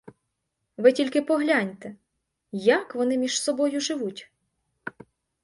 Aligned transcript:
Ви 0.77 0.91
тільки 0.93 1.21
погляньте: 1.21 1.95
як 2.51 2.95
вони 2.95 3.17
між 3.17 3.41
собою 3.41 3.79
живуть? 3.79 4.31